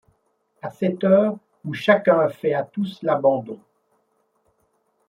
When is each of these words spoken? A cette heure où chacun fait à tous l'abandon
A 0.63 0.71
cette 0.71 1.03
heure 1.03 1.37
où 1.63 1.75
chacun 1.75 2.27
fait 2.29 2.55
à 2.55 2.63
tous 2.63 3.03
l'abandon 3.03 3.59